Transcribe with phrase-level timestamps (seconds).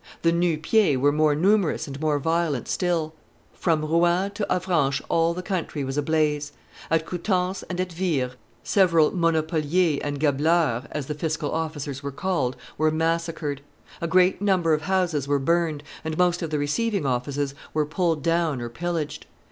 [0.23, 3.13] The Nu pieds were more numerous and more violent still;
[3.53, 6.53] from Rouen to Avranches all the country was a blaze.
[6.89, 8.31] At Coutances and at Vire,
[8.63, 13.61] several monopoliers and gabeleurs, as the fiscal officers were called, were massacred;
[14.01, 18.23] a great number of houses were burned, and most of the receiving offices were pulled
[18.23, 19.27] down or pillaged.